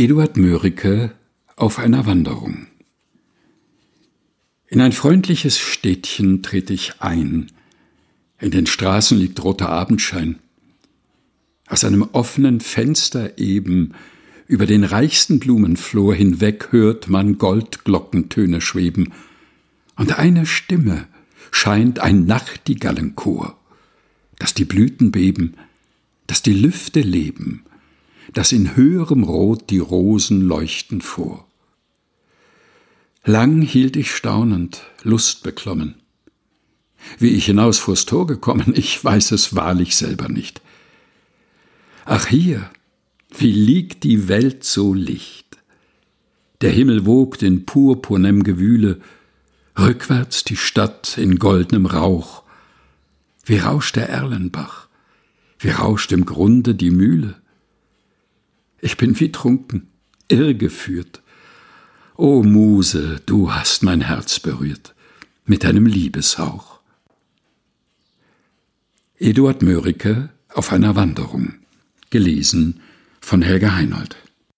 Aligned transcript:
Eduard 0.00 0.38
Mörike 0.38 1.12
auf 1.56 1.78
einer 1.78 2.06
Wanderung. 2.06 2.68
In 4.66 4.80
ein 4.80 4.92
freundliches 4.92 5.58
Städtchen 5.58 6.42
trete 6.42 6.72
ich 6.72 7.02
ein. 7.02 7.52
In 8.38 8.50
den 8.50 8.64
Straßen 8.64 9.18
liegt 9.18 9.44
roter 9.44 9.68
Abendschein. 9.68 10.38
Aus 11.66 11.84
einem 11.84 12.08
offenen 12.12 12.60
Fenster 12.60 13.36
eben 13.36 13.92
über 14.46 14.64
den 14.64 14.84
reichsten 14.84 15.38
Blumenflor 15.38 16.14
hinweg 16.14 16.68
hört 16.70 17.10
man 17.10 17.36
Goldglockentöne 17.36 18.62
schweben, 18.62 19.12
und 19.96 20.18
eine 20.18 20.46
Stimme 20.46 21.08
scheint 21.50 21.98
ein 21.98 22.24
Nachtigallenchor, 22.24 23.54
dass 24.38 24.54
die 24.54 24.64
Blüten 24.64 25.12
beben, 25.12 25.58
dass 26.26 26.40
die 26.40 26.54
Lüfte 26.54 27.00
leben, 27.00 27.66
dass 28.32 28.52
in 28.52 28.76
höherem 28.76 29.24
Rot 29.24 29.70
die 29.70 29.78
Rosen 29.78 30.40
leuchten 30.40 31.00
vor. 31.00 31.46
Lang 33.24 33.62
hielt 33.62 33.96
ich 33.96 34.12
staunend, 34.12 34.82
lustbeklommen. 35.02 35.96
Wie 37.18 37.30
ich 37.30 37.46
hinaus 37.46 37.78
vors 37.78 38.06
Tor 38.06 38.26
gekommen, 38.26 38.72
ich 38.74 39.02
weiß 39.02 39.32
es 39.32 39.54
wahrlich 39.54 39.96
selber 39.96 40.28
nicht. 40.28 40.60
Ach 42.04 42.26
hier, 42.26 42.70
wie 43.36 43.52
liegt 43.52 44.04
die 44.04 44.28
Welt 44.28 44.64
so 44.64 44.94
licht. 44.94 45.58
Der 46.60 46.70
Himmel 46.70 47.06
wogt 47.06 47.42
in 47.42 47.64
purpurnem 47.64 48.42
Gewühle, 48.42 49.00
rückwärts 49.78 50.44
die 50.44 50.56
Stadt 50.56 51.16
in 51.16 51.38
goldnem 51.38 51.86
Rauch. 51.86 52.42
Wie 53.44 53.58
rauscht 53.58 53.96
der 53.96 54.08
Erlenbach, 54.08 54.88
wie 55.58 55.70
rauscht 55.70 56.12
im 56.12 56.26
Grunde 56.26 56.74
die 56.74 56.90
Mühle. 56.90 57.36
Ich 58.80 58.96
bin 58.96 59.18
wie 59.20 59.32
trunken, 59.32 59.88
irregeführt. 60.28 61.22
O 62.16 62.42
Muse, 62.42 63.20
du 63.26 63.52
hast 63.52 63.82
mein 63.82 64.00
Herz 64.00 64.40
berührt 64.40 64.94
mit 65.44 65.64
deinem 65.64 65.86
Liebeshauch. 65.86 66.80
Eduard 69.18 69.62
Mörike 69.62 70.30
auf 70.54 70.72
einer 70.72 70.96
Wanderung. 70.96 71.54
Gelesen 72.10 72.80
von 73.20 73.42
Helga 73.42 73.74
Heinold. 73.74 74.16